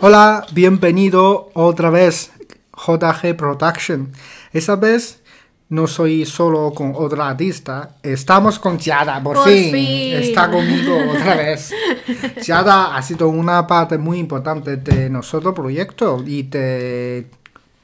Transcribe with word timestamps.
Hola, 0.00 0.46
bienvenido 0.52 1.50
otra 1.54 1.90
vez 1.90 2.30
JG 2.76 3.36
Production. 3.36 4.12
Esa 4.52 4.76
vez 4.76 5.20
no 5.68 5.86
soy 5.86 6.24
solo 6.26 6.72
con 6.74 6.92
otra 6.96 7.28
artista, 7.28 7.96
estamos 8.02 8.58
con 8.58 8.78
Yada, 8.78 9.22
por, 9.22 9.36
Por 9.36 9.48
fin. 9.48 9.70
fin. 9.72 10.14
Está 10.16 10.50
conmigo 10.50 10.96
otra 11.12 11.34
vez. 11.36 11.72
Yada 12.44 12.96
ha 12.96 13.02
sido 13.02 13.28
una 13.28 13.66
parte 13.66 13.98
muy 13.98 14.18
importante 14.18 14.76
de 14.76 15.10
nuestro 15.10 15.52
proyecto 15.54 16.22
y 16.26 16.42
de 16.44 17.26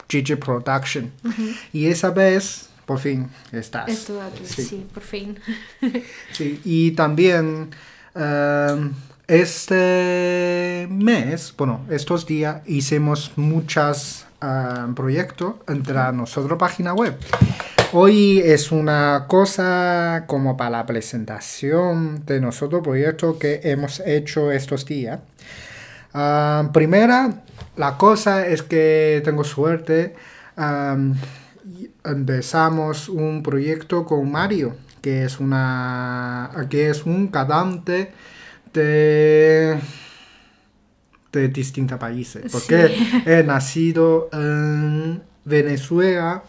GG 0.09 0.39
Production. 0.39 1.13
Y 1.73 1.87
esa 1.87 2.11
vez, 2.11 2.71
por 2.87 2.99
fin, 2.99 3.29
estás. 3.53 3.89
Estoy 3.89 4.19
aquí, 4.21 4.43
Sí. 4.45 4.63
sí. 4.65 4.87
por 4.93 5.03
fin. 5.03 5.39
Sí, 6.33 6.61
y 6.65 6.91
también 6.93 7.71
em, 8.15 8.93
este 9.29 10.87
mes, 10.89 11.53
bueno, 11.57 11.85
estos 11.91 12.27
días 12.27 12.63
hicimos 12.67 13.33
muchos 13.37 14.25
proyectos 14.95 15.55
entre 15.67 16.13
nuestra 16.13 16.57
página 16.57 16.95
web. 16.95 17.17
Hoy 17.93 18.39
es 18.39 18.71
una 18.71 19.25
cosa 19.27 20.25
como 20.27 20.57
para 20.57 20.71
la 20.71 20.87
presentación 20.87 22.25
de 22.25 22.41
nuestro 22.41 22.83
proyecto 22.83 23.39
que 23.39 23.61
hemos 23.65 24.01
hecho 24.01 24.53
estos 24.53 24.87
días. 24.87 25.19
Ah, 26.15 26.71
primera, 26.73 27.43
la 27.77 27.97
cosa 27.97 28.47
es 28.47 28.63
que 28.63 29.23
tengo 29.25 29.43
suerte. 29.43 30.15
empezamos 32.05 33.09
un 33.09 33.43
proyecto 33.43 34.05
con 34.05 34.31
Mario, 34.31 34.77
que 35.01 35.25
es 35.25 35.41
una 35.41 36.51
que 36.71 36.91
es 36.91 37.05
un 37.05 37.29
cantante 37.29 38.13
de 38.77 39.79
de 41.33 41.49
distintos 41.49 41.99
países, 41.99 42.51
porque 42.51 42.97
he 43.27 43.43
nacido 43.43 44.29
en 44.33 45.23
Venezuela 45.45 46.43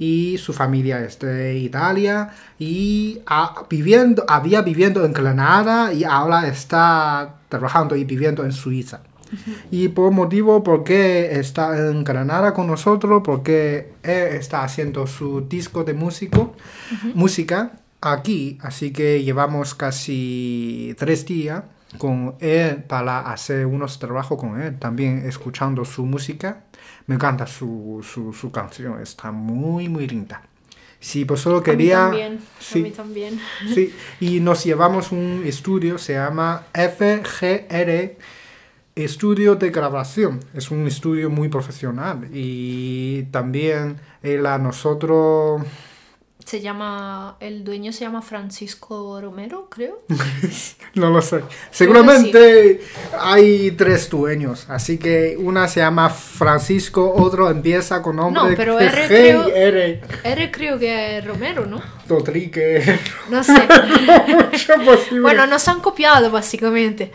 y 0.00 0.36
su 0.38 0.52
familia 0.52 0.98
es 1.04 1.18
de 1.20 1.58
Italia 1.58 2.30
y 2.58 3.20
ha- 3.26 3.54
viviendo, 3.70 4.24
había 4.28 4.62
viviendo 4.62 5.04
en 5.04 5.12
Granada 5.12 5.92
y 5.92 6.02
ahora 6.04 6.48
está 6.48 7.36
trabajando 7.48 7.94
y 7.94 8.04
viviendo 8.04 8.44
en 8.44 8.52
Suiza. 8.52 9.02
Y 9.70 9.88
por 9.88 10.10
motivo 10.12 10.62
porque 10.62 11.38
está 11.38 11.78
en 11.88 12.04
Granada 12.04 12.52
con 12.52 12.66
nosotros, 12.66 13.22
porque 13.24 13.92
él 14.02 14.28
está 14.36 14.64
haciendo 14.64 15.06
su 15.06 15.42
disco 15.48 15.84
de 15.84 15.94
músico, 15.94 16.54
música 17.14 17.72
aquí, 18.02 18.58
así 18.60 18.92
que 18.92 19.22
llevamos 19.22 19.74
casi 19.74 20.94
tres 20.98 21.24
días 21.24 21.62
con 21.98 22.34
él 22.40 22.82
para 22.84 23.20
hacer 23.32 23.66
unos 23.66 23.98
trabajos 23.98 24.38
con 24.38 24.60
él, 24.60 24.78
también 24.78 25.24
escuchando 25.26 25.84
su 25.84 26.04
música. 26.04 26.64
Me 27.06 27.14
encanta 27.14 27.46
su, 27.46 28.04
su, 28.06 28.32
su 28.32 28.50
canción, 28.50 29.00
está 29.00 29.30
muy, 29.30 29.88
muy 29.88 30.06
linda. 30.06 30.42
Si 31.00 31.24
vosotros 31.24 31.62
quería... 31.62 32.06
A 32.06 32.10
mí 32.10 32.18
también. 32.18 32.40
Sí. 32.60 32.78
A 32.78 32.82
mí 32.82 32.90
también. 32.90 33.40
Sí, 33.74 33.94
y 34.20 34.40
nos 34.40 34.64
llevamos 34.64 35.10
un 35.10 35.42
estudio, 35.44 35.98
se 35.98 36.14
llama 36.14 36.64
FGR 36.72 38.16
Estudio 38.94 39.56
de 39.56 39.70
Grabación. 39.70 40.40
Es 40.54 40.70
un 40.70 40.86
estudio 40.86 41.28
muy 41.30 41.48
profesional 41.48 42.28
y 42.32 43.24
también 43.24 43.98
él 44.22 44.46
a 44.46 44.58
nosotros... 44.58 45.62
Se 46.52 46.60
llama, 46.60 47.36
el 47.40 47.64
dueño 47.64 47.94
se 47.94 48.00
llama 48.00 48.20
Francisco 48.20 49.18
Romero, 49.22 49.68
creo. 49.70 50.00
No 50.94 51.08
lo 51.08 51.22
sé. 51.22 51.40
Seguramente 51.70 52.82
hay 53.18 53.70
tres 53.70 54.10
dueños, 54.10 54.66
así 54.68 54.98
que 54.98 55.34
una 55.38 55.66
se 55.66 55.80
llama 55.80 56.10
Francisco, 56.10 57.10
otro 57.16 57.48
empieza 57.48 58.02
con 58.02 58.16
nombre 58.16 58.50
No, 58.50 58.54
pero 58.54 58.78
R 58.78 59.04
G 59.04 59.08
creo- 59.08 59.46
R. 59.48 60.00
R 60.24 60.50
creo 60.52 60.78
que 60.78 61.16
es 61.16 61.24
Romero, 61.24 61.64
¿no? 61.64 61.80
Rodríguez. 62.06 63.00
No 63.30 63.42
sé. 63.44 63.54
Posible. 64.84 65.20
bueno, 65.22 65.46
nos 65.46 65.66
han 65.68 65.80
copiado 65.80 66.30
básicamente. 66.30 67.12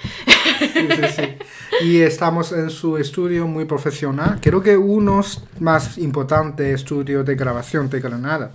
Sí, 0.59 0.67
sí, 0.73 1.01
sí. 1.15 1.85
Y 1.85 2.01
estamos 2.01 2.51
en 2.53 2.71
su 2.71 2.97
estudio 2.97 3.45
muy 3.45 3.65
profesional. 3.65 4.39
Creo 4.41 4.63
que 4.63 4.75
uno 4.75 5.21
más 5.59 5.99
importante 5.99 6.73
estudio 6.73 7.23
de 7.23 7.35
grabación 7.35 7.87
de 7.91 7.99
Granada. 7.99 8.49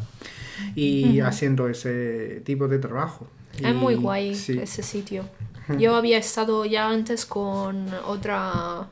Y 0.74 1.20
haciendo 1.20 1.68
ese 1.68 2.40
tipo 2.44 2.68
de 2.68 2.78
trabajo. 2.78 3.26
Es 3.54 3.70
Y- 3.70 3.72
muy 3.74 3.94
guay 3.94 4.34
sí. 4.34 4.58
ese 4.58 4.82
sitio. 4.82 5.24
Yo 5.78 5.94
había 5.96 6.18
estado 6.18 6.64
ya 6.64 6.88
antes 6.88 7.24
con 7.24 7.86
otra 8.06 8.88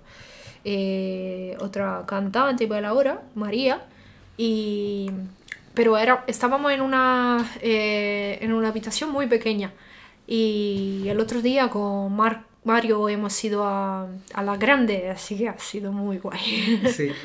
eh, 0.65 1.57
otra 1.61 2.05
cantante 2.07 2.67
bailadora, 2.67 3.23
María, 3.35 3.83
y 4.37 5.11
pero 5.75 5.97
era 5.99 6.25
estábamos 6.27 6.71
en 6.73 6.81
una 6.83 7.45
eh, 7.63 8.39
en 8.41 8.53
una 8.53 8.69
habitación 8.69 9.11
muy 9.11 9.27
pequeña 9.27 9.73
y 10.27 11.05
el 11.09 11.19
otro 11.21 11.41
día 11.43 11.69
con 11.69 12.15
Mar- 12.15 12.45
Mario 12.65 13.09
hemos 13.09 13.43
ido 13.43 13.65
a, 13.65 14.07
a 14.35 14.43
la 14.43 14.57
grande, 14.57 15.11
así 15.11 15.37
que 15.39 15.49
ha 15.49 15.59
sido 15.59 15.93
muy 15.93 16.19
guay. 16.19 16.81
Sí. 16.95 17.11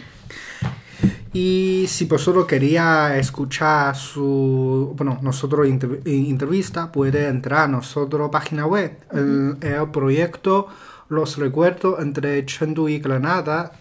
Y 1.38 1.86
si 1.90 2.06
vosotros 2.06 2.46
quería 2.46 3.18
escuchar 3.18 3.94
su, 3.94 4.94
bueno, 4.96 5.20
nosotros 5.22 5.68
inter- 5.68 6.00
entrevista, 6.06 6.90
puede 6.90 7.28
entrar 7.28 7.64
a 7.64 7.68
nuestra 7.68 8.32
página 8.32 8.66
web. 8.66 8.98
el, 9.12 9.58
el 9.60 9.92
proyecto 9.92 10.68
Los 11.10 11.38
Recuerdos 11.38 12.00
entre 12.00 12.46
Chengdu 12.46 12.88
y 12.88 13.00
Granada. 13.00 13.74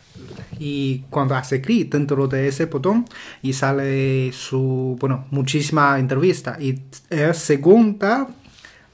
Y 0.59 1.05
cuando 1.11 1.37
hace 1.37 1.61
clic 1.61 1.93
dentro 1.93 2.27
de 2.27 2.49
ese 2.49 2.67
botón 2.67 3.05
y 3.41 3.53
sale 3.53 4.33
su, 4.33 4.97
bueno, 4.99 5.27
muchísima 5.31 5.97
entrevista. 6.01 6.57
Y 6.59 6.83
la 7.11 7.35
segunda 7.35 8.27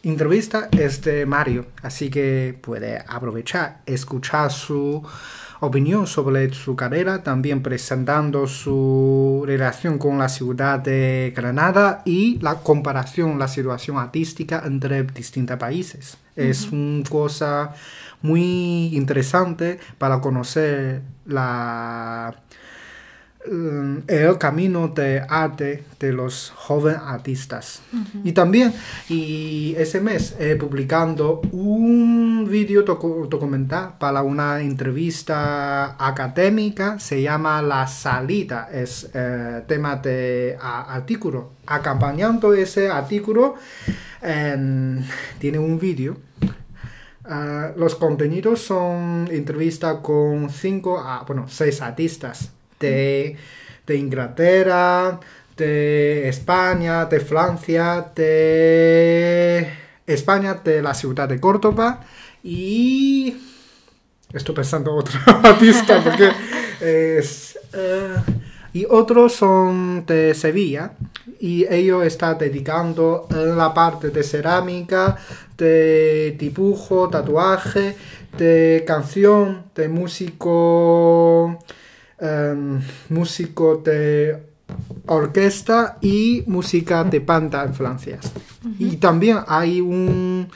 entrevista 0.02 0.68
es 0.70 1.00
de 1.00 1.24
Mario, 1.24 1.66
así 1.82 2.10
que 2.10 2.58
puede 2.60 3.02
aprovechar, 3.08 3.80
escuchar 3.86 4.50
su 4.50 5.02
opinión 5.60 6.06
sobre 6.06 6.52
su 6.52 6.74
carrera, 6.74 7.22
también 7.22 7.62
presentando 7.62 8.46
su 8.46 9.44
relación 9.46 9.98
con 9.98 10.18
la 10.18 10.28
ciudad 10.28 10.78
de 10.78 11.32
Granada 11.36 12.02
y 12.04 12.38
la 12.40 12.56
comparación, 12.56 13.38
la 13.38 13.48
situación 13.48 13.98
artística 13.98 14.62
entre 14.64 15.02
distintos 15.02 15.58
países. 15.58 16.16
Es 16.34 16.72
una 16.72 17.08
cosa 17.08 17.74
muy 18.22 18.96
interesante 18.96 19.78
para 19.98 20.20
conocer 20.20 21.02
la 21.26 22.34
el 23.44 24.36
camino 24.38 24.88
de 24.88 25.24
arte 25.26 25.84
de 25.98 26.12
los 26.12 26.52
jóvenes 26.54 27.00
artistas. 27.04 27.80
Y 28.22 28.32
también, 28.32 28.72
y 29.08 29.74
ese 29.78 30.00
mes, 30.00 30.36
eh, 30.38 30.56
publicando 30.56 31.40
un 31.52 32.46
vídeo 32.50 32.84
docu- 32.84 33.28
documental 33.28 33.94
para 33.98 34.22
una 34.22 34.60
entrevista 34.60 35.96
académica, 35.98 36.98
se 36.98 37.22
llama 37.22 37.62
La 37.62 37.86
Salida, 37.86 38.68
es 38.72 39.08
eh, 39.14 39.62
tema 39.66 39.96
de 39.96 40.56
a- 40.60 40.94
artículo. 40.94 41.52
Acompañando 41.66 42.52
ese 42.52 42.88
artículo, 42.90 43.54
em, 44.22 45.02
tiene 45.38 45.58
un 45.58 45.78
vídeo 45.78 46.16
Ah, 47.32 47.70
los 47.76 47.94
contenidos 47.96 48.60
son 48.62 49.28
entrevistas 49.30 49.96
con 50.02 50.48
cinco, 50.50 50.98
a 50.98 51.22
bueno, 51.24 51.44
seis 51.48 51.80
artistas 51.82 52.50
de, 52.80 53.36
Inglaterra, 53.88 55.20
de 55.56 56.28
España, 56.28 57.04
de 57.06 57.20
Francia, 57.20 58.12
de 58.14 59.68
España, 60.06 60.54
de 60.54 60.82
la 60.82 60.94
ciudad 60.94 61.28
de 61.28 61.38
Córdoba 61.38 62.00
y 62.42 63.36
estoy 64.32 64.54
pensando 64.54 64.94
otro 64.94 65.18
artista 65.26 66.02
porque 66.02 66.30
es 66.80 67.58
eh, 67.72 68.16
y 68.72 68.86
otros 68.88 69.34
son 69.34 70.06
de 70.06 70.34
Sevilla 70.34 70.92
y 71.40 71.66
ellos 71.72 72.04
están 72.04 72.38
dedicando 72.38 73.26
la 73.30 73.74
parte 73.74 74.10
de 74.10 74.22
cerámica, 74.22 75.16
de 75.56 76.36
dibujo, 76.38 77.08
tatuaje, 77.08 77.96
de 78.36 78.84
canción, 78.86 79.64
de 79.74 79.88
músico, 79.88 81.58
em, 82.20 82.80
músico 83.08 83.76
de 83.76 84.36
orquesta 85.06 85.98
y 86.00 86.44
música 86.46 87.04
de 87.04 87.20
banda 87.20 87.64
en 87.64 87.74
Francia. 87.74 88.18
Y 88.78 88.96
también 88.96 89.38
hay 89.46 89.80
un 89.80 90.48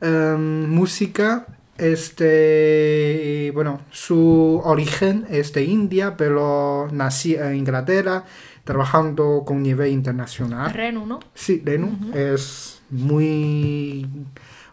em, 0.00 0.68
música 0.68 1.46
este 1.78 3.50
bueno 3.52 3.80
su 3.90 4.62
origen 4.64 5.26
es 5.28 5.52
de 5.52 5.62
India 5.62 6.16
pero 6.16 6.88
nací 6.90 7.34
en 7.34 7.56
Inglaterra 7.56 8.24
trabajando 8.66 9.44
con 9.46 9.62
nivel 9.62 9.92
internacional. 9.92 10.74
Reno, 10.74 11.06
¿no? 11.06 11.20
Sí, 11.34 11.62
Lenu 11.64 11.96
es 12.12 12.80
muy, 12.90 14.06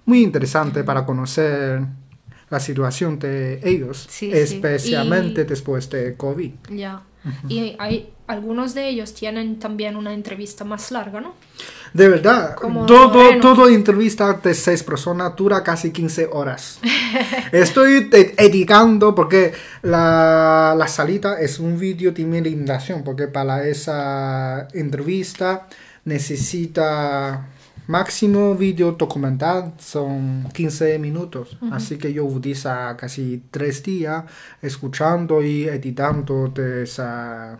muy 0.06 0.24
interesante 0.24 0.84
para 0.84 1.06
conocer 1.06 1.86
la 2.54 2.60
situación 2.60 3.18
de 3.20 3.60
ellos, 3.64 4.06
Sí, 4.10 4.32
sí. 4.32 4.38
especialmente 4.38 5.42
Y- 5.42 5.46
después 5.46 5.90
de 5.90 6.16
COVID. 6.16 6.52
Ya. 6.70 7.02
Y 7.48 7.76
hay 7.80 8.10
algunos 8.28 8.74
de 8.76 8.90
ellos 8.90 9.14
tienen 9.14 9.58
también 9.58 9.96
una 9.96 10.14
entrevista 10.14 10.64
más 10.66 10.92
larga, 10.92 11.22
¿no? 11.22 11.34
De 11.94 12.10
verdad, 12.10 12.56
Como 12.56 12.86
todo, 12.86 13.22
todo 13.40 13.70
entrevista 13.70 14.34
de 14.44 14.54
seis 14.54 14.84
personas 14.84 15.34
dura 15.36 15.64
casi 15.64 15.92
15 15.92 16.28
horas. 16.32 16.80
Estoy 17.54 18.10
ed- 18.12 18.34
editando 18.38 19.16
porque 19.16 19.54
la, 19.84 20.76
la 20.78 20.88
salida 20.88 21.40
es 21.40 21.60
un 21.60 21.80
vídeo 21.80 22.12
de 22.12 22.26
mi 22.26 22.42
limitación, 22.42 23.04
porque 23.04 23.28
para 23.28 23.66
esa 23.68 24.68
entrevista 24.74 25.68
necesita 26.04 27.48
máximo 27.88 28.56
vídeo 28.56 28.94
documental 28.94 29.74
son 29.80 30.48
15 30.54 31.00
minutos. 31.00 31.58
Así 31.72 31.98
que 31.98 32.14
yo 32.14 32.26
utilizo 32.26 32.70
casi 32.98 33.44
tres 33.52 33.84
días 33.84 34.24
escuchando 34.62 35.42
y 35.42 35.68
editando 35.68 36.48
de 36.48 36.84
esa, 36.84 37.58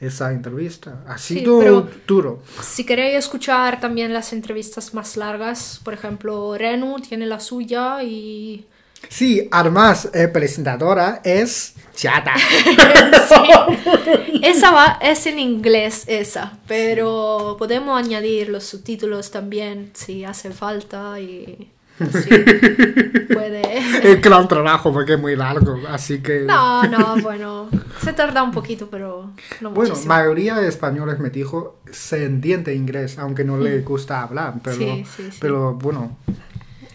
esa 0.00 0.32
entrevista. 0.32 1.04
Ha 1.06 1.18
sido 1.18 1.88
duro. 2.06 2.42
Si 2.60 2.84
queréis 2.84 3.16
escuchar 3.16 3.80
también 3.80 4.12
las 4.12 4.32
entrevistas 4.32 4.94
más 4.94 5.16
largas, 5.16 5.80
por 5.82 5.94
ejemplo, 5.94 6.56
Renu 6.56 7.00
tiene 7.00 7.26
la 7.26 7.40
suya 7.40 8.02
y... 8.02 8.66
Sí, 9.08 9.48
además, 9.50 10.08
eh, 10.14 10.28
presentadora 10.28 11.20
es 11.24 11.74
chata. 11.94 12.32
Esa 14.42 14.70
va, 14.70 14.98
es 15.02 15.26
en 15.26 15.38
inglés 15.38 16.04
esa, 16.08 16.58
pero 16.66 17.56
podemos 17.58 17.98
añadir 18.02 18.48
los 18.48 18.64
subtítulos 18.64 19.30
también 19.30 19.90
si 19.94 20.24
hace 20.24 20.50
falta 20.50 21.20
y 21.20 21.70
así 22.00 22.28
puede... 23.32 23.62
Es 24.02 24.20
gran 24.20 24.48
trabajo 24.48 24.92
porque 24.92 25.14
es 25.14 25.20
muy 25.20 25.36
largo, 25.36 25.78
así 25.88 26.20
que... 26.22 26.40
No, 26.40 26.82
no, 26.84 27.16
bueno, 27.22 27.68
se 28.02 28.12
tarda 28.14 28.42
un 28.42 28.50
poquito, 28.52 28.88
pero 28.90 29.30
no 29.60 29.70
Bueno, 29.70 29.90
muchísimo. 29.90 30.14
mayoría 30.14 30.56
de 30.56 30.68
españoles 30.68 31.18
me 31.20 31.30
dijo 31.30 31.76
se 31.90 32.24
entiende 32.24 32.74
inglés, 32.74 33.18
aunque 33.18 33.44
no 33.44 33.58
le 33.58 33.80
gusta 33.82 34.22
hablar, 34.22 34.54
pero, 34.64 34.76
Mm. 34.76 34.80
Sí, 34.80 35.04
sí, 35.16 35.22
sí. 35.30 35.38
pero 35.40 35.74
bueno, 35.74 36.16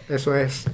eso 0.10 0.36
es. 0.36 0.66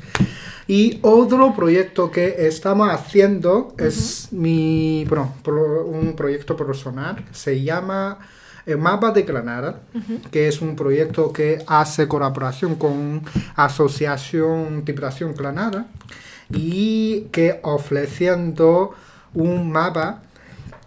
Y 0.67 0.99
otro 1.01 1.53
proyecto 1.53 2.09
que 2.09 2.47
estamos 2.47 2.89
haciendo 2.89 3.75
es 3.77 4.29
mi, 4.31 5.05
bueno, 5.09 5.33
un 5.45 6.13
proyecto 6.15 6.55
personal, 6.55 7.25
se 7.31 7.61
llama 7.61 8.19
el 8.65 8.77
Mapa 8.77 9.11
de 9.11 9.23
Granada, 9.23 9.81
que 10.31 10.47
es 10.47 10.61
un 10.61 10.75
proyecto 10.75 11.33
que 11.33 11.61
hace 11.67 12.07
colaboración 12.07 12.75
con 12.75 13.23
Asociación 13.55 14.85
Tripulación 14.85 15.35
Granada 15.35 15.87
y 16.49 17.27
que 17.31 17.59
ofreciendo 17.63 18.91
un 19.33 19.69
mapa 19.69 20.23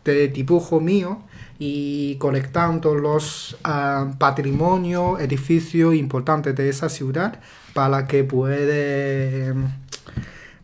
de 0.05 0.29
dibujo 0.29 0.81
mío 0.81 1.23
y 1.59 2.17
conectando 2.17 2.95
los 2.95 3.57
ah, 3.65 4.13
patrimonio, 4.19 5.19
edificios 5.19 5.95
importantes 5.95 6.55
de 6.55 6.69
esa 6.69 6.89
ciudad 6.89 7.41
para 7.77 8.07
que 8.07 8.25
puede 8.25 9.49
em, 9.49 9.69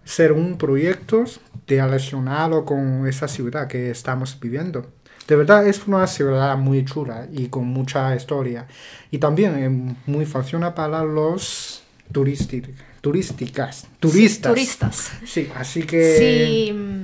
ser 0.03 0.32
un 0.32 0.56
proyecto 0.56 1.25
relacionado 1.69 2.64
con 2.64 3.06
esa 3.06 3.29
ciudad 3.29 3.69
que 3.69 3.91
estamos 3.91 4.41
viviendo. 4.41 4.87
De 5.29 5.37
verdad 5.37 5.67
es 5.67 5.87
una 5.87 6.06
ciudad 6.06 6.56
muy 6.56 6.87
chula 6.87 7.29
y 7.31 7.49
con 7.49 7.67
mucha 7.67 8.17
historia. 8.17 8.67
Y 9.11 9.19
también 9.19 9.59
eh, 9.59 9.94
muy 10.06 10.25
funciona 10.25 10.75
para 10.75 11.05
los 11.05 11.82
turísticos, 12.11 12.70
turísticas, 13.03 13.87
turistas. 14.00 14.50
Turistas. 14.50 15.12
Sí, 15.26 15.50
así 15.55 15.82
que... 15.82 16.17
Si, 16.17 16.73
mm, 16.73 17.01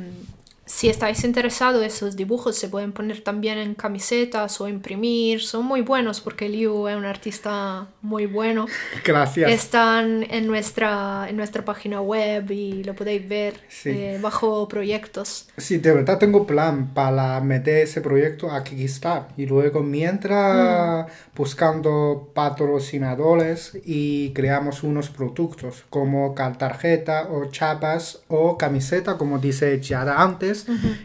si 0.69 0.91
estáis 0.91 1.25
interesados, 1.25 1.82
esos 1.82 2.15
dibujos 2.15 2.55
se 2.56 2.69
pueden 2.69 2.93
poner 2.93 3.23
también 3.23 3.56
en 3.56 3.75
camisetas 3.75 4.61
o 4.61 4.69
imprimir. 4.69 5.41
Son 5.41 5.65
muy 5.65 5.81
buenos 5.81 6.20
porque 6.20 6.47
Liu 6.47 6.87
es 6.88 6.94
un 6.97 7.06
artista 7.06 7.87
muy 8.03 8.26
bueno. 8.26 8.67
Gracias. 9.05 9.50
Están 9.50 10.26
en 10.29 10.47
nuestra, 10.47 11.26
en 11.31 11.38
nuestra 11.38 11.65
página 11.65 12.03
web 12.03 12.50
y 12.50 12.85
lo 12.85 12.94
podéis 12.94 13.26
ver 13.26 13.55
Sí. 13.69 13.88
eh, 13.91 14.19
bajo 14.20 14.69
proyectos. 14.69 15.49
Sí, 15.56 15.79
de 15.79 15.91
verdad 15.93 16.19
tengo 16.19 16.47
plan 16.47 16.93
para 16.93 17.41
meter 17.41 17.79
ese 17.85 18.03
proyecto 18.03 18.50
a 18.50 18.62
Kickstarter 18.62 19.32
y 19.38 19.47
luego 19.47 19.82
mientras 19.82 21.06
buscando 21.35 22.31
patrocinadores 22.35 23.79
y 23.87 24.32
creamos 24.35 24.82
unos 24.82 25.09
productos 25.09 25.85
como 25.88 26.35
tarjeta 26.59 27.29
o 27.31 27.47
chapas 27.47 28.20
o 28.29 28.59
camiseta 28.59 29.17
como 29.17 29.38
dice 29.38 29.81
Yara 29.81 30.23
antes 30.23 30.57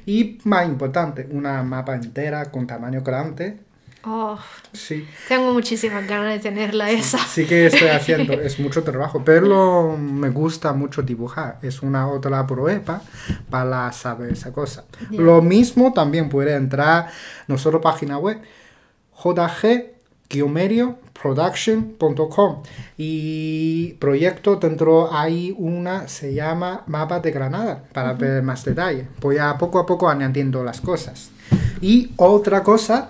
y 0.05 0.39
más 0.43 0.65
importante 0.67 1.27
una 1.31 1.63
mapa 1.63 1.95
entera 1.95 2.45
con 2.51 2.67
tamaño 2.67 3.01
grande. 3.01 3.59
Oh, 4.05 4.37
Sí, 4.73 5.07
tengo 5.29 5.53
muchísimas 5.53 6.05
ganas 6.07 6.33
de 6.33 6.39
tenerla 6.39 6.91
esa. 6.91 7.19
sí 7.19 7.45
que 7.45 7.67
estoy 7.67 7.87
haciendo, 7.87 8.33
es 8.41 8.59
mucho 8.59 8.83
trabajo, 8.83 9.23
pero 9.23 9.97
me 9.97 10.29
gusta 10.29 10.73
mucho 10.73 11.01
dibujar, 11.01 11.59
es 11.61 11.81
una 11.81 12.09
otra 12.09 12.45
prueba 12.45 13.01
para 13.49 13.91
saber 13.93 14.33
esa 14.33 14.51
cosa. 14.51 14.83
Lo 15.11 15.41
mismo 15.41 15.93
también 15.93 16.27
puede 16.27 16.53
entrar 16.53 17.09
nuestra 17.47 17.79
página 17.79 18.17
web 18.17 18.41
jg-production.com 21.13 22.63
y 22.97 23.93
proyecto 23.93 24.55
dentro 24.57 25.13
hay 25.13 25.55
una 25.57 26.07
se 26.07 26.33
llama 26.33 26.83
mapa 26.87 27.19
de 27.19 27.31
Granada 27.31 27.83
para 27.93 28.13
ver 28.13 28.43
más 28.43 28.63
detalle. 28.65 29.07
Voy 29.21 29.37
a 29.37 29.57
poco 29.57 29.79
a 29.79 29.85
poco 29.85 30.09
añadiendo 30.09 30.63
las 30.63 30.81
cosas. 30.81 31.29
Y 31.81 32.13
otra 32.15 32.63
cosa, 32.63 33.09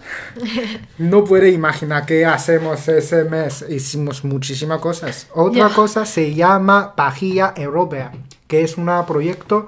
no 0.97 1.23
puede 1.23 1.51
imaginar 1.51 2.05
qué 2.05 2.25
hacemos 2.25 2.87
ese 2.87 3.23
mes. 3.23 3.63
Hicimos 3.69 4.23
muchísimas 4.23 4.79
cosas. 4.79 5.27
Otra 5.33 5.69
cosa 5.69 6.05
se 6.05 6.33
llama 6.33 6.95
Pajilla 6.95 7.53
Europea, 7.55 8.11
que 8.47 8.63
es 8.63 8.77
un 8.77 8.89
proyecto, 9.07 9.67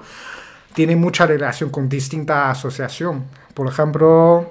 tiene 0.74 0.96
mucha 0.96 1.26
relación 1.26 1.70
con 1.70 1.88
distintas 1.88 2.58
asociaciones. 2.58 3.22
Por 3.54 3.68
ejemplo, 3.68 4.50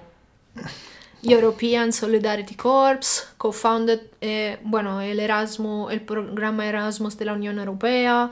European 1.26 1.92
Solidarity 1.92 2.56
Corps, 2.56 3.28
co-founded, 3.38 4.00
eh, 4.22 4.60
bueno, 4.64 5.02
el 5.02 5.20
Erasmus, 5.20 5.92
el 5.92 6.02
programa 6.02 6.66
Erasmus 6.66 7.18
de 7.18 7.26
la 7.26 7.34
Unión 7.34 7.58
Europea, 7.58 8.32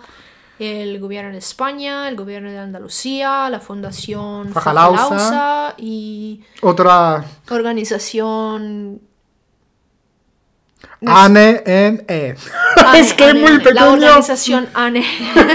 el 0.60 1.00
gobierno 1.00 1.31
de 1.31 1.40
España, 1.40 2.07
el 2.07 2.16
gobierno 2.16 2.51
de 2.51 2.60
Andalucía, 2.60 3.50
la 3.50 3.60
Fundación. 3.60 4.54
Fajalauza 4.54 5.73
y 5.78 6.44
otra 6.62 7.26
organización... 7.50 9.02
ANE. 11.06 11.64
ANE, 11.66 12.04
es 12.95 13.14
que 13.14 13.30
es 13.30 13.35
muy 13.35 13.57
pequeño. 13.57 13.73
La 13.73 13.92
organización 13.92 14.69
ANE. 14.73 15.06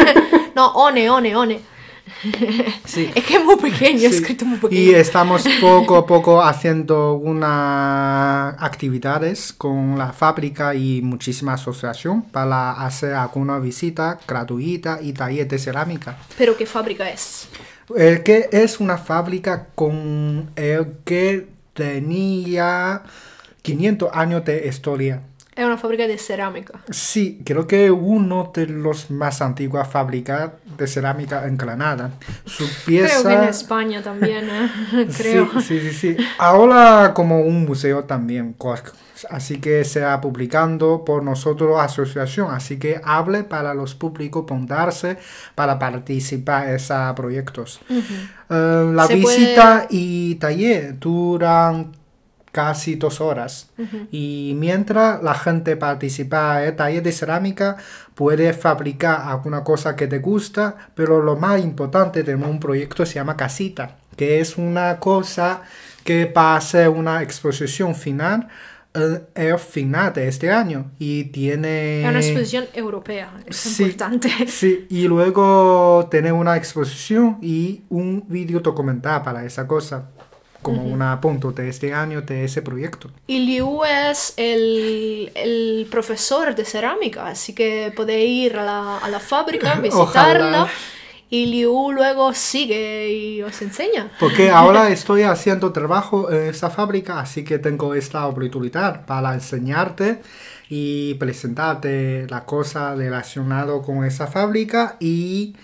no, 0.55 0.73
ONE, 0.73 1.09
ONE, 1.09 1.37
ONE. 1.37 1.78
Sí. 2.85 3.11
Es 3.15 3.25
que 3.25 3.37
es 3.37 3.45
muy 3.45 3.57
pequeño, 3.57 4.01
Sí. 4.01 4.07
escrito 4.07 4.45
muy 4.45 4.59
pequeño. 4.59 4.81
Y 4.81 4.95
estamos 4.95 5.45
poco 5.61 5.97
a 5.97 6.07
poco 6.07 6.43
haciendo 6.43 7.15
unas 7.15 8.55
actividades 8.59 9.53
con 9.53 9.99
la 9.99 10.13
fábrica 10.13 10.75
y 10.75 11.03
muchísimas 11.03 11.61
asociaciones 11.61 12.25
para 12.33 12.73
hacer 12.85 13.15
alguna 13.15 13.59
visita 13.59 14.19
gratuita 14.27 14.99
y 15.03 15.13
taller 15.13 15.47
de 15.49 15.59
cerámica. 15.59 16.17
Pero 16.37 16.57
¿qué 16.57 16.67
fábrica 16.67 17.09
es? 17.09 17.49
El 17.95 18.23
que 18.23 18.49
es 18.53 18.81
una 18.81 18.99
fábrica 18.99 19.69
con 19.75 20.51
el 20.57 20.95
que 21.05 21.49
tenía 21.75 23.03
500 23.63 24.11
años 24.13 24.45
de 24.45 24.67
historia. 24.67 25.23
Es 25.59 25.65
una 25.65 25.77
fábrica 25.77 26.07
de 26.07 26.17
cerámica. 26.19 26.79
Sí, 26.89 27.43
creo 27.45 27.67
que 27.67 27.91
uno 27.91 28.53
de 28.55 28.69
los 28.69 29.11
más 29.11 29.43
antiguas 29.43 29.89
fábricas 29.89 30.53
de 30.77 30.87
cerámica 30.87 31.49
en 31.49 31.57
Granada. 31.57 32.13
Su 32.45 32.65
pieza... 32.87 33.23
Creo 33.23 33.25
que 33.25 33.43
en 33.43 33.49
España 33.49 34.01
también, 34.01 34.49
¿eh? 34.49 35.09
creo. 35.19 35.51
Sí, 35.61 35.81
sí, 35.81 35.91
sí, 35.91 36.15
sí. 36.15 36.17
Ahora 36.39 37.13
como 37.13 37.41
un 37.41 37.65
museo 37.65 38.05
también, 38.05 38.55
así 39.31 39.59
que 39.59 39.83
se 39.85 40.03
va 40.03 40.21
publicando 40.21 41.05
por 41.05 41.25
nosotros 41.25 41.81
asociación, 41.81 42.55
así 42.55 42.79
que 42.79 43.01
hable 43.03 43.43
para 43.43 43.75
los 43.75 43.97
públicos 43.97 44.45
apuntarse 44.45 45.17
para 45.57 45.77
participar 45.77 46.69
en 46.69 46.77
esos 46.77 47.15
proyectos. 47.17 47.81
Eh, 47.91 48.93
la 48.95 49.09
Se 49.09 49.17
visita 49.17 49.89
y 49.91 50.37
taller 50.37 51.01
duran 51.01 51.98
casi 52.59 52.97
dos 52.97 53.21
horas. 53.21 53.71
Y 54.11 54.53
mientras 54.57 55.23
la 55.23 55.35
gente 55.35 55.77
participa 55.77 56.61
en 56.61 56.71
el 56.71 56.75
taller 56.75 57.05
de 57.05 57.13
cerámica, 57.13 57.77
puede 58.17 58.53
fabricar 58.53 59.21
alguna 59.27 59.63
cosa 59.63 59.95
que 59.95 60.09
te 60.09 60.19
gusta, 60.19 60.75
pero 60.97 61.23
lo 61.23 61.37
más 61.37 61.63
importante 61.63 62.25
de 62.25 62.35
un 62.35 62.59
proyecto 62.59 63.07
se 63.07 63.15
llama 63.15 63.37
casita, 63.37 63.99
que 64.17 64.41
es 64.41 64.59
una 64.59 64.99
cosa 64.99 65.63
que 66.03 66.25
va 66.25 66.57
a 66.57 66.61
ser 66.61 66.89
una 66.89 67.23
exposición 67.23 67.95
final 67.95 68.49
el 68.93 69.59
final 69.59 70.13
de 70.13 70.27
este 70.27 70.51
año 70.51 70.91
y 70.99 71.27
tiene... 71.27 72.05
Una 72.09 72.19
exposición 72.19 72.65
europea, 72.75 73.31
es 73.47 73.55
Sí, 73.57 73.85
importante. 73.85 74.31
Sí, 74.49 74.87
y 74.91 75.07
luego 75.07 76.09
tiene 76.11 76.33
una 76.33 76.57
exposición 76.57 77.39
y 77.41 77.83
un 77.89 78.25
video 78.27 78.59
documental 78.59 79.23
para 79.23 79.45
esa 79.45 79.69
cosa, 79.69 80.11
como 80.69 80.83
un 80.83 81.21
punto 81.21 81.53
de 81.53 81.69
este 81.69 81.95
año 81.95 82.23
de 82.23 82.45
ese 82.45 82.61
proyecto. 82.61 83.11
Y 83.27 83.39
Liu 83.41 83.81
es 83.85 84.35
el, 84.37 85.33
el 85.35 85.87
profesor 85.91 86.55
de 86.55 86.65
cerámica, 86.65 87.29
así 87.29 87.55
que 87.55 87.93
podéis 87.97 88.53
ir 88.53 88.59
a 88.59 88.65
la, 88.65 88.99
a 88.99 89.09
la 89.09 89.21
fábrica, 89.21 89.75
visitarla. 89.81 90.63
Ojalá. 90.63 90.69
Y 91.31 91.47
Liu 91.47 91.93
luego 91.93 92.33
sigue 92.33 93.11
y 93.11 93.43
os 93.43 93.61
enseña. 93.61 94.11
Porque 94.19 94.51
ahora 94.61 94.89
estoy 94.91 95.23
haciendo 95.23 95.73
trabajo 95.73 96.31
en 96.31 96.49
esa 96.49 96.71
fábrica, 96.71 97.21
así 97.21 97.45
que 97.45 97.59
tengo 97.59 97.95
esta 97.95 98.27
oportunidad 98.27 99.05
para 99.07 99.35
enseñarte 99.35 100.21
y 100.71 101.15
presentarte 101.15 102.27
la 102.29 102.45
cosa 102.45 102.95
relacionada 102.95 103.81
con 103.83 104.05
esa 104.05 104.27
fábrica 104.27 104.97
y 105.01 105.55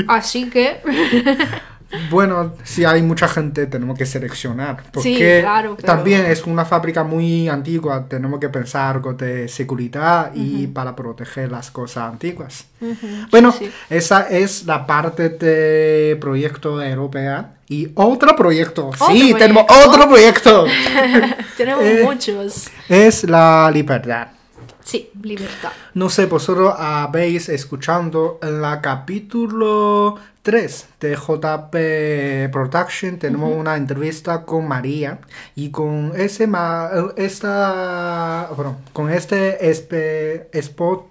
Así 0.08 0.48
que, 0.50 0.78
Bueno, 2.10 2.54
si 2.64 2.84
hay 2.84 3.02
mucha 3.02 3.28
gente, 3.28 3.66
tenemos 3.66 3.96
que 3.96 4.04
seleccionar. 4.04 4.82
Porque 4.90 5.38
claro, 5.42 5.76
pero- 5.76 5.86
también 5.86 6.26
es 6.26 6.42
una 6.44 6.64
fábrica 6.64 7.04
muy 7.04 7.48
antigua, 7.48 8.06
tenemos 8.08 8.40
que 8.40 8.48
pensar 8.48 8.96
algo 8.96 9.12
de 9.12 9.46
seguridad 9.46 10.32
y 10.34 10.66
para 10.66 10.96
proteger 10.96 11.52
las 11.52 11.70
cosas 11.70 12.10
antiguas. 12.10 12.66
Bueno, 13.30 13.52
sí, 13.52 13.66
sí. 13.66 13.72
esa 13.90 14.22
es 14.28 14.64
la 14.64 14.84
parte 14.86 15.28
de 15.28 16.16
proyecto 16.20 16.82
europeo. 16.82 17.46
Y 17.68 17.88
otro 17.94 18.34
proyecto, 18.36 18.88
Otro 18.88 19.06
sí, 19.06 19.12
proyecto. 19.32 19.38
tenemos 19.38 19.64
otro 19.86 20.08
proyecto. 20.08 20.64
tenemos 21.56 21.84
Eh. 21.84 22.00
muchos. 22.02 22.70
es 22.88 23.22
la 23.24 23.70
libertad. 23.72 24.28
Sí, 24.84 25.10
libertad. 25.22 25.72
No 25.94 26.08
sé, 26.10 26.26
vosotros 26.26 26.74
habéis 26.78 27.48
escuchando 27.48 28.38
en 28.42 28.60
la 28.60 28.80
capítulo 28.82 30.16
3 30.42 30.86
de 31.00 31.16
JP 31.16 32.52
Production. 32.52 33.18
Tenemos 33.18 33.50
una 33.56 33.76
entrevista 33.76 34.42
con 34.44 34.68
María 34.68 35.18
y 35.56 35.70
con 35.70 36.12
ese 36.14 36.46
ma- 36.46 36.90
esta 37.16 38.50
bueno, 38.54 38.76
con 38.92 39.10
este 39.10 39.58
espe- 39.70 40.48
spot 40.52 41.06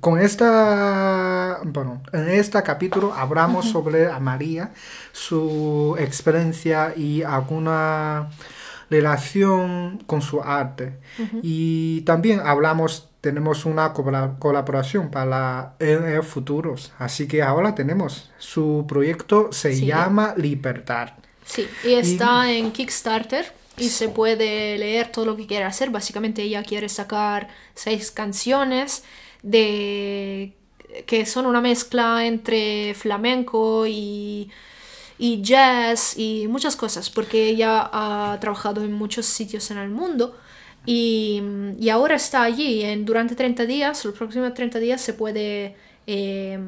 con 0.00 0.18
esta 0.20 1.60
bueno, 1.64 2.02
en 2.12 2.28
este 2.28 2.60
capítulo 2.64 3.14
hablamos 3.14 3.70
sobre 3.70 4.10
a 4.10 4.18
María, 4.18 4.72
su 5.12 5.94
experiencia 5.98 6.92
y 6.96 7.22
alguna 7.22 8.28
relación 8.90 10.02
con 10.06 10.22
su 10.22 10.40
arte. 10.42 10.98
Y 11.42 12.02
también 12.02 12.40
hablamos, 12.40 13.08
tenemos 13.20 13.64
una 13.64 13.92
colab- 13.94 14.38
colaboración 14.38 15.10
para 15.10 15.74
en 15.78 16.04
el 16.04 16.22
futuro. 16.22 16.74
Así 16.98 17.26
que 17.28 17.42
ahora 17.42 17.74
tenemos 17.74 18.30
su 18.38 18.84
proyecto, 18.88 19.50
se 19.52 19.74
Sí. 19.74 19.86
llama 19.86 20.34
Libertad. 20.36 21.10
Sí, 21.44 21.66
y 21.84 21.92
está 21.94 22.50
en 22.50 22.72
Kickstarter 22.72 23.52
y 23.76 23.88
se 23.88 24.08
puede 24.08 24.78
leer 24.78 25.08
todo 25.12 25.26
lo 25.26 25.36
que 25.36 25.46
quiere 25.46 25.64
hacer. 25.64 25.90
Básicamente 25.90 26.42
ella 26.42 26.62
quiere 26.62 26.88
sacar 26.88 27.48
seis 27.74 28.10
canciones 28.10 29.04
de 29.42 30.52
que 31.06 31.26
son 31.26 31.46
una 31.46 31.60
mezcla 31.60 32.24
entre 32.24 32.94
flamenco 32.94 33.84
y, 33.86 34.50
y 35.18 35.42
jazz 35.42 36.18
y 36.18 36.46
muchas 36.48 36.76
cosas, 36.76 37.10
porque 37.10 37.48
ella 37.48 37.88
ha 37.92 38.38
trabajado 38.40 38.82
en 38.82 38.92
muchos 38.92 39.26
sitios 39.26 39.70
en 39.70 39.78
el 39.78 39.88
mundo 39.88 40.36
y, 40.86 41.42
y 41.78 41.88
ahora 41.88 42.16
está 42.16 42.42
allí. 42.42 42.82
En, 42.82 43.04
durante 43.04 43.34
30 43.34 43.66
días, 43.66 44.04
los 44.04 44.14
próximos 44.14 44.52
30 44.54 44.78
días 44.78 45.00
se 45.00 45.14
puede, 45.14 45.76
eh, 46.06 46.58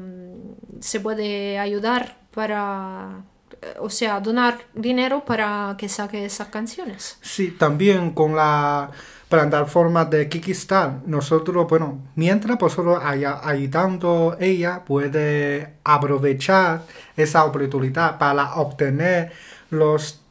se 0.79 0.99
puede 0.99 1.59
ayudar 1.59 2.17
para, 2.31 3.23
eh, 3.61 3.75
o 3.79 3.89
sea, 3.89 4.19
donar 4.19 4.59
dinero 4.73 5.23
para 5.25 5.75
que 5.77 5.89
saque 5.89 6.25
esas 6.25 6.47
canciones. 6.47 7.17
Sí, 7.21 7.51
también 7.51 8.11
con 8.11 8.35
la 8.35 8.91
plataforma 9.29 10.05
de 10.05 10.29
Kickstarter, 10.29 11.01
nosotros, 11.05 11.67
bueno, 11.67 11.99
mientras 12.15 12.57
vosotros 12.57 12.99
haya 13.03 13.39
ayudando 13.43 14.37
ella, 14.39 14.83
puede 14.85 15.73
aprovechar 15.83 16.83
esa 17.15 17.43
oportunidad 17.43 18.17
para 18.17 18.55
obtener 18.55 19.33
los, 19.69 20.21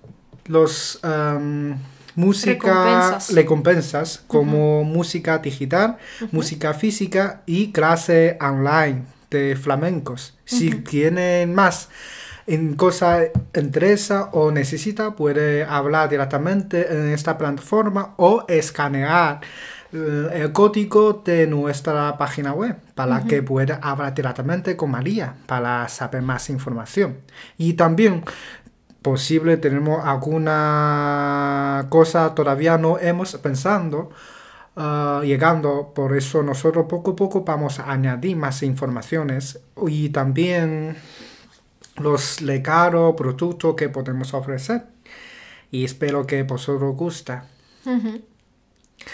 los 0.46 0.98
em, 1.02 1.76
música 2.14 2.54
Recompensas. 2.54 3.34
recompensas 3.34 4.24
como 4.26 4.82
música 4.84 5.38
digital, 5.38 5.98
música 6.32 6.72
física 6.72 7.42
y 7.44 7.72
clase 7.72 8.38
online 8.40 9.02
de 9.30 9.56
flamencos. 9.56 10.38
Si 10.46 10.70
tienen 10.70 11.54
más 11.54 11.90
en 12.46 12.74
cosa 12.76 13.24
interesa 13.54 14.30
o 14.32 14.50
necesita, 14.52 15.16
puede 15.16 15.64
hablar 15.64 16.08
directamente 16.08 16.92
en 16.92 17.12
esta 17.12 17.36
plataforma 17.36 18.14
o 18.16 18.44
escanear 18.48 19.40
el 19.92 20.52
código 20.52 21.22
de 21.24 21.46
nuestra 21.46 22.16
página 22.18 22.52
web 22.52 22.76
para 22.94 23.24
que 23.24 23.42
pueda 23.42 23.76
hablar 23.82 24.14
directamente 24.14 24.76
con 24.76 24.90
María 24.90 25.34
para 25.46 25.88
saber 25.88 26.22
más 26.22 26.50
información. 26.50 27.18
Y 27.56 27.74
también 27.74 28.24
posible 29.02 29.56
tenemos 29.56 30.04
alguna 30.04 31.86
cosa 31.88 32.34
todavía 32.34 32.76
no 32.76 32.98
hemos 32.98 33.36
pensando 33.36 34.10
ah, 34.74 35.22
llegando 35.24 35.92
por 35.94 36.16
eso 36.16 36.42
nosotros 36.42 36.86
poco 36.88 37.12
a 37.12 37.16
poco 37.16 37.44
vamos 37.44 37.78
a 37.78 37.92
añadir 37.92 38.36
más 38.36 38.64
informaciones 38.64 39.60
y 39.86 40.08
también 40.08 40.96
los 41.98 42.40
legados 42.40 43.14
productos 43.16 43.74
que 43.74 43.88
podemos 43.88 44.34
ofrecer 44.34 44.86
y 45.70 45.84
espero 45.84 46.26
que 46.26 46.42
vosotros 46.42 46.96
gusta 46.96 47.46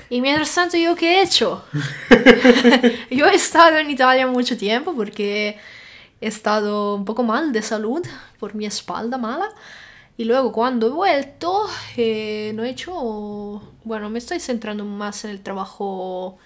Y 0.09 0.21
mientras 0.21 0.55
tanto, 0.55 0.77
¿yo 0.77 0.95
qué 0.95 1.21
he 1.21 1.23
hecho? 1.23 1.65
yo 3.11 3.27
he 3.27 3.35
estado 3.35 3.79
en 3.79 3.91
Italia 3.91 4.27
mucho 4.27 4.57
tiempo 4.57 4.95
porque 4.95 5.59
he 6.21 6.27
estado 6.27 6.95
un 6.95 7.05
poco 7.05 7.23
mal 7.23 7.53
de 7.53 7.63
salud 7.63 8.03
por 8.39 8.55
mi 8.55 8.65
espalda 8.67 9.19
mala. 9.19 9.49
Y 10.17 10.25
luego 10.25 10.53
cuando 10.53 10.87
he 10.87 10.91
vuelto, 10.91 11.67
eh, 11.97 12.53
no 12.55 12.65
he 12.65 12.71
hecho... 12.71 13.63
Bueno, 13.85 14.09
me 14.11 14.19
estoy 14.19 14.41
centrando 14.41 14.85
más 14.85 15.25
en 15.25 15.31
el 15.33 15.41
trabajo 15.41 16.39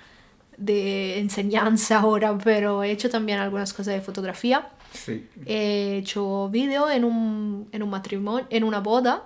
de 0.56 1.18
enseñanza 1.18 2.00
ahora, 2.00 2.36
pero 2.38 2.82
he 2.82 2.90
hecho 2.90 3.10
también 3.10 3.38
algunas 3.38 3.72
cosas 3.72 3.94
de 3.94 4.00
fotografía. 4.00 4.68
sí 4.92 5.26
He 5.44 5.98
hecho 5.98 6.48
vídeo 6.48 6.90
en 6.90 7.04
un, 7.04 7.68
en 7.72 7.82
un 7.82 7.90
matrimonio, 7.90 8.46
en 8.50 8.64
una 8.64 8.80
boda 8.80 9.25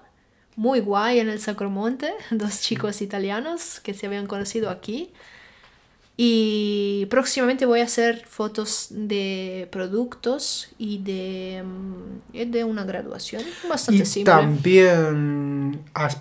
muy 0.57 0.81
guay 0.81 1.21
en 1.21 1.29
el 1.29 1.41
Sacromonte, 1.41 2.13
dos 2.31 2.61
chicos 2.61 3.01
italianos 3.03 3.81
que 3.81 3.95
se 3.95 4.07
habían 4.07 4.27
conocido 4.27 4.71
aquí. 4.71 5.13
Y 6.23 7.07
próximamente 7.09 7.65
voy 7.65 7.81
a 7.81 7.85
hacer 7.85 8.27
fotos 8.27 8.89
de 8.91 9.69
productos 9.73 10.69
y 10.77 10.99
de, 10.99 11.63
mm, 11.65 12.37
y 12.37 12.45
de 12.45 12.65
una 12.65 12.85
graduación 12.85 13.43
bastante 13.71 14.03
y 14.03 14.07
simple. 14.07 14.31
también 14.31 15.81
has 15.95 16.19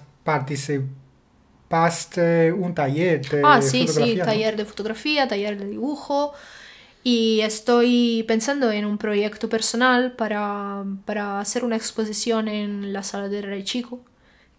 participaste 1.69 2.51
un 2.51 2.73
taller 2.73 3.21
de 3.29 3.41
Ah, 3.43 3.61
sí, 3.61 3.81
sí, 3.81 3.88
fotografía, 3.88 4.25
¿no? 4.25 4.31
taller 4.31 4.55
de 4.57 4.65
fotografía, 4.65 5.27
taller 5.27 5.57
de 5.57 5.67
dibujo. 5.67 6.33
Y 7.03 7.41
estoy 7.41 8.23
pensando 8.27 8.71
en 8.71 8.85
un 8.85 8.97
proyecto 8.97 9.47
personal 9.49 10.11
para, 10.13 10.83
para 11.05 11.39
hacer 11.39 11.63
una 11.63 11.77
exposición 11.77 12.47
en 12.49 12.91
la 12.93 13.03
sala 13.03 13.29
del 13.29 13.43
Rey 13.43 13.63
Chico, 13.63 14.01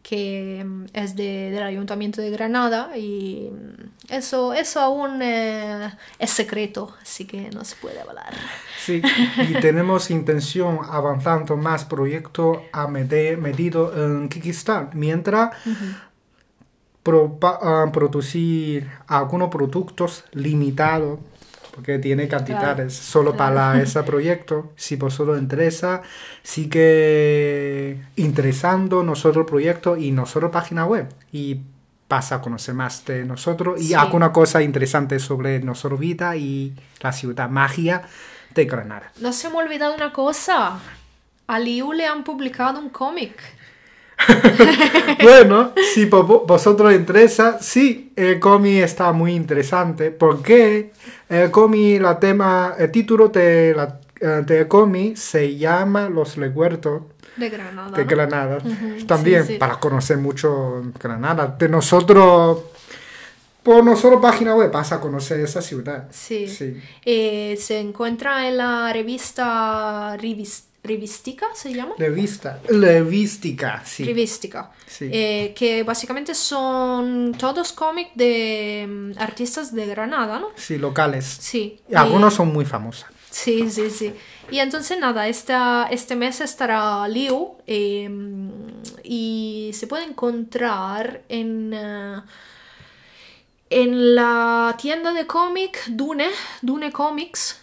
que 0.03 0.65
mm, 0.65 0.85
es 0.95 1.17
de- 1.17 1.51
del 1.51 1.63
Ayuntamiento 1.63 2.23
de 2.23 2.31
Granada 2.31 2.97
y 2.97 3.51
mm, 3.53 4.13
eso, 4.13 4.55
eso 4.55 4.81
aún 4.81 5.21
eh, 5.23 5.93
es 6.19 6.31
secreto, 6.31 6.97
así 7.03 7.27
que 7.27 7.51
no 7.51 7.63
se 7.65 7.77
puede 7.77 8.01
hablar. 8.01 8.33
Sí, 8.79 9.03
y 9.37 9.55
tenemos 9.61 10.11
intención 10.11 10.79
avanzando 10.89 11.57
más 11.59 11.85
proyectos 11.85 12.59
a 12.73 12.87
mede- 12.89 13.37
medido 13.37 13.93
en 14.07 14.29
Kickstarter, 14.31 14.97
mientras 14.97 15.51
propa- 15.51 15.57
ah, 15.67 16.10
producir 17.03 18.89
algunos 19.07 19.49
productos 19.49 20.25
limitados, 20.33 21.19
porque 21.75 21.99
tiene 21.99 22.29
cantidades 22.29 22.95
solo 22.95 23.37
para 23.37 23.81
ese 23.81 24.03
proyecto. 24.05 24.73
Si 24.77 24.97
vosotros 24.97 25.39
interesa, 25.39 26.03
sigue 26.43 27.99
interesando 28.17 29.03
nosotros 29.03 29.47
proyecto 29.47 29.97
y 29.97 30.11
nosotros 30.11 30.51
página 30.51 30.87
web. 30.87 31.09
Y 31.33 31.61
pasa 32.09 32.37
a 32.37 32.41
conocer 32.41 32.75
más 32.75 33.05
de 33.05 33.25
nosotros 33.25 33.81
y 33.81 33.89
Sí. 33.89 33.95
alguna 33.95 34.33
cosa 34.33 34.61
interesante 34.63 35.21
sobre 35.21 35.61
nuestra 35.61 35.95
vida 35.95 36.37
y 36.37 36.75
la 37.01 37.13
ciudad 37.13 37.49
magia 37.49 38.03
de 38.53 38.65
Granada. 38.65 39.13
No 39.21 39.33
se 39.33 39.49
me 39.49 39.55
ha 39.57 39.59
olvidado 39.59 39.95
una 39.95 40.13
cosa. 40.13 40.81
A 41.47 41.59
Liu 41.61 41.93
le 41.93 42.07
han 42.07 42.25
publicado 42.25 42.81
un 42.81 42.89
cómic. 42.91 43.37
Bueno, 45.23 45.73
si 45.95 46.07
vosotros 46.07 46.95
interesa, 46.95 47.59
sí, 47.61 48.13
el 48.17 48.41
cómic 48.41 48.83
está 48.83 49.13
muy 49.13 49.35
interesante 49.35 50.11
porque 50.11 50.93
el 51.29 51.51
cómic, 51.51 52.01
la 52.01 52.19
tema, 52.19 52.75
el 52.79 52.91
título 52.91 53.29
de 53.29 53.75
la, 53.77 54.01
eh, 54.21 54.43
del 54.47 54.67
cómic 54.69 55.17
se 55.17 55.57
llama 55.57 56.09
Los 56.09 56.37
recuerdos 56.37 57.03
De 57.37 57.51
Granada. 57.51 57.91
de 57.97 58.05
¿no? 58.05 58.11
Granada. 58.11 58.59
Ujú, 58.65 59.07
También 59.07 59.43
sí, 59.47 59.53
sí. 59.55 59.59
para 59.59 59.79
conocer 59.79 60.17
mucho 60.17 60.83
Granada. 60.99 61.55
De 61.59 61.69
nosotros, 61.69 62.61
por 63.63 63.85
nosotros 63.85 64.23
página 64.23 64.55
web, 64.55 64.71
vas 64.73 64.93
a 64.93 65.01
conocer 65.01 65.41
esa 65.41 65.61
ciudad. 65.61 66.09
Sí. 66.11 66.49
Sí. 66.49 66.81
Eh, 67.05 67.59
se 67.61 67.79
encuentra 67.79 68.49
en 68.49 68.57
la 68.57 68.91
revista 68.93 70.17
Rivis- 70.19 70.65
Revistica, 70.91 71.47
¿se 71.55 71.73
llama? 71.73 71.95
Revista, 71.97 72.61
revística, 72.69 73.83
sí. 73.85 74.03
Revistica. 74.03 74.73
Sí. 74.89 75.09
Eh, 75.13 75.55
que 75.57 75.85
básicamente 75.85 76.35
son 76.35 77.33
todos 77.39 77.73
cómics 77.73 78.11
de 78.17 78.87
mm, 78.89 79.13
artistas 79.19 79.73
de 79.73 79.87
Granada, 79.87 80.41
¿no? 80.41 80.49
Sí, 80.57 80.79
locales. 80.79 81.25
Sí. 81.25 81.79
Y 81.89 81.95
algunos 81.95 82.35
son 82.35 82.53
muy 82.53 82.65
famosos. 82.65 83.07
Sí, 83.31 83.71
sí, 83.71 83.89
sí. 83.91 84.13
Y 84.51 84.59
entonces 84.59 84.99
nada, 84.99 85.29
esta, 85.29 85.87
este 85.93 86.17
mes 86.17 86.41
estará 86.41 87.07
Liu 87.07 87.53
eh, 87.69 88.11
y 89.05 89.71
se 89.73 89.87
puede 89.87 90.05
encontrar 90.07 91.23
en, 91.29 91.73
eh, 91.73 92.21
en 93.71 94.17
la 94.17 94.75
tienda 94.77 95.13
de 95.13 95.29
cómic 95.29 95.85
Dune, 95.87 96.31
Dune 96.63 96.91
Comics, 96.91 97.60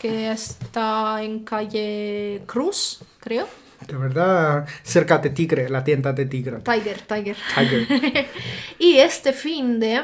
que 0.00 0.30
está 0.30 1.22
en 1.22 1.44
calle 1.44 2.42
Cruz, 2.46 3.00
creo. 3.20 3.46
De 3.86 3.96
verdad, 3.96 4.66
cerca 4.82 5.18
de 5.18 5.30
Tigre, 5.30 5.68
la 5.68 5.84
tienda 5.84 6.12
de 6.12 6.26
Tigre. 6.26 6.60
Tiger, 6.60 7.00
Tiger. 7.02 7.36
Tiger. 7.54 8.28
y 8.78 8.96
este 8.96 9.32
fin 9.32 9.78
de... 9.78 10.02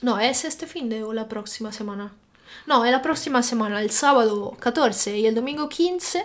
No, 0.00 0.18
¿es 0.18 0.44
este 0.44 0.66
fin 0.66 0.88
de 0.88 1.02
o 1.02 1.12
la 1.12 1.28
próxima 1.28 1.72
semana? 1.72 2.12
No, 2.66 2.84
es 2.84 2.92
la 2.92 3.02
próxima 3.02 3.42
semana, 3.42 3.80
el 3.80 3.90
sábado 3.90 4.56
14 4.58 5.18
y 5.18 5.26
el 5.26 5.34
domingo 5.34 5.68
15 5.68 6.24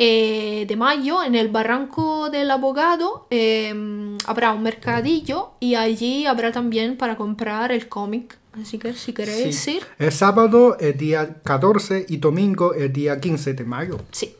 eh, 0.00 0.64
de 0.68 0.76
mayo 0.76 1.24
en 1.24 1.34
el 1.34 1.48
Barranco 1.48 2.30
del 2.30 2.52
Abogado 2.52 3.26
eh, 3.30 3.74
habrá 4.26 4.52
un 4.52 4.62
mercadillo 4.62 5.50
y 5.58 5.74
allí 5.74 6.24
habrá 6.24 6.52
también 6.52 6.96
para 6.96 7.16
comprar 7.16 7.72
el 7.72 7.88
cómic. 7.88 8.37
Así 8.52 8.78
que 8.78 8.92
si 8.94 9.12
queréis 9.12 9.58
Sí. 9.58 9.76
ir, 9.76 9.82
El 9.98 10.10
sábado, 10.12 10.76
el 10.78 10.96
día 10.96 11.36
14 11.44 12.06
y 12.08 12.16
domingo, 12.16 12.74
el 12.74 12.92
día 12.92 13.20
15 13.20 13.54
de 13.54 13.64
mayo. 13.64 14.00
sí, 14.12 14.34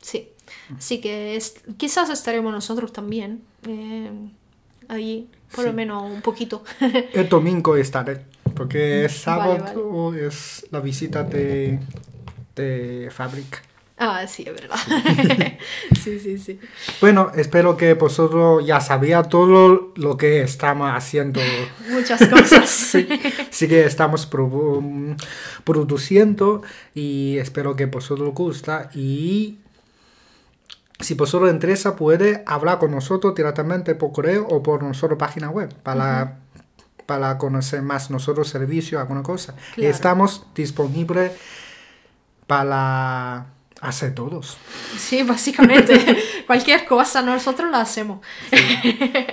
sí. 0.00 0.28
Así 0.76 1.00
que 1.00 1.36
es- 1.36 1.54
quizás 1.76 2.08
estaremos 2.10 2.52
nosotros 2.52 2.92
también 2.92 3.42
eh, 3.66 4.10
allí, 4.88 5.28
por 5.54 5.64
lo 5.66 5.72
menos 5.72 6.10
un 6.10 6.22
poquito. 6.22 6.64
El 7.14 7.28
domingo 7.28 7.76
estaré, 7.76 8.24
porque 8.54 9.02
el 9.02 9.06
Vale, 9.08 9.08
sábado 9.18 10.14
es 10.14 10.66
la 10.70 10.80
visita 10.80 11.22
de, 11.24 11.78
de 12.56 13.08
fábrica. 13.12 13.62
Ah, 14.04 14.26
sí, 14.26 14.44
es 14.44 14.52
verdad. 14.52 14.76
sí, 16.02 16.18
sí, 16.18 16.36
sí. 16.38 16.58
Bueno, 17.00 17.30
espero 17.36 17.76
que 17.76 17.94
vosotros 17.94 18.66
ya 18.66 18.80
sabía 18.80 19.22
todo 19.22 19.92
lo 19.94 20.16
que 20.16 20.42
estamos 20.42 20.90
haciendo. 20.92 21.40
Muchas 21.88 22.26
cosas. 22.28 22.68
Sí, 22.92 23.08
sí 23.50 23.68
que 23.68 23.84
estamos 23.84 24.28
produ- 24.28 25.16
produciendo 25.64 26.62
y 26.94 27.38
espero 27.38 27.76
que 27.76 27.86
vosotros 27.86 28.34
gusta 28.34 28.90
y 28.92 29.58
si 31.00 31.14
vosotros 31.14 31.50
interesa 31.50 31.94
puede 31.96 32.42
hablar 32.46 32.78
con 32.78 32.90
nosotros 32.90 33.34
directamente 33.34 33.94
por 33.94 34.12
correo 34.12 34.46
o 34.48 34.62
por 34.62 34.82
nuestra 34.82 35.16
página 35.16 35.48
web 35.48 35.72
para, 35.82 36.38
para 37.06 37.38
conocer 37.38 37.82
más 37.82 38.10
nosotros 38.10 38.48
servicios, 38.48 39.00
alguna 39.00 39.22
cosa. 39.22 39.54
Y 39.76 39.86
estamos 39.86 40.44
disponibles 40.54 41.32
para 42.46 43.46
hacer 43.82 44.14
todos. 44.14 44.56
Sí, 44.96 45.22
básicamente. 45.24 46.16
Cualquier 46.46 46.84
cosa 46.84 47.20
nosotros 47.20 47.70
la 47.70 47.80
hacemos. 47.80 48.20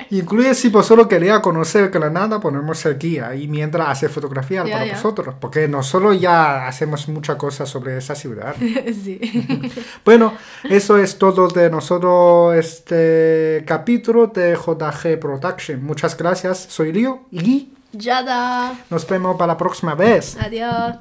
Incluye 0.09 0.53
si 0.55 0.69
vosotros 0.69 1.07
quería 1.07 1.41
conocer 1.41 1.89
Granada, 1.89 2.39
ponemos 2.39 2.85
aquí, 2.85 3.19
ahí 3.19 3.47
mientras 3.47 3.87
hace 3.87 4.09
fotografía 4.09 4.65
Ya, 4.65 4.71
para 4.73 4.85
ya. 4.87 4.93
vosotros, 4.95 5.35
porque 5.39 5.67
nosotros 5.67 6.19
ya 6.19 6.67
hacemos 6.67 7.07
muchas 7.07 7.35
cosas 7.37 7.69
sobre 7.69 7.97
esa 7.97 8.15
ciudad. 8.15 8.55
sí. 9.03 9.19
Bueno, 10.03 10.33
eso 10.63 10.97
es 10.97 11.17
todo 11.17 11.47
de 11.47 11.69
nosotros 11.69 12.55
este 12.55 13.63
capítulo 13.67 14.27
de 14.27 14.55
JG 14.55 15.19
Production. 15.19 15.83
Muchas 15.83 16.17
gracias, 16.17 16.65
soy 16.69 16.91
Río 16.91 17.21
y 17.31 17.69
Yada. 17.91 18.73
nos 18.89 19.07
vemos 19.07 19.37
para 19.37 19.53
la 19.53 19.57
próxima 19.57 19.93
vez. 19.95 20.37
Adiós. 20.39 20.95